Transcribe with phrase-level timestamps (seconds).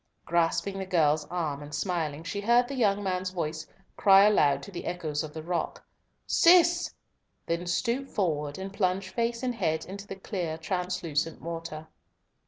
[0.25, 3.67] Grasping the girl's arm and smiling, she heard the young man's voice
[3.97, 5.85] cry aloud to the echoes of the rock,
[6.25, 6.95] "Cis!"
[7.45, 11.87] then stoop forward and plunge face and head into the clear translucent water.